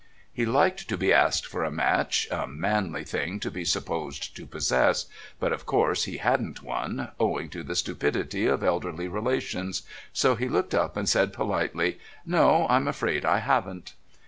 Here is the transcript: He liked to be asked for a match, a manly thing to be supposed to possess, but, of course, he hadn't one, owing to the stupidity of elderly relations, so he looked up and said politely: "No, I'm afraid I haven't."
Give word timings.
He 0.33 0.47
liked 0.47 0.87
to 0.89 0.97
be 0.97 1.13
asked 1.13 1.45
for 1.45 1.63
a 1.63 1.69
match, 1.69 2.27
a 2.31 2.47
manly 2.47 3.03
thing 3.03 3.39
to 3.41 3.51
be 3.51 3.63
supposed 3.63 4.35
to 4.35 4.47
possess, 4.47 5.05
but, 5.39 5.53
of 5.53 5.67
course, 5.67 6.05
he 6.05 6.17
hadn't 6.17 6.63
one, 6.63 7.09
owing 7.19 7.49
to 7.49 7.61
the 7.61 7.75
stupidity 7.75 8.47
of 8.47 8.63
elderly 8.63 9.07
relations, 9.07 9.83
so 10.11 10.33
he 10.33 10.49
looked 10.49 10.73
up 10.73 10.97
and 10.97 11.07
said 11.07 11.33
politely: 11.33 11.99
"No, 12.25 12.65
I'm 12.67 12.87
afraid 12.87 13.25
I 13.25 13.37
haven't." 13.41 13.93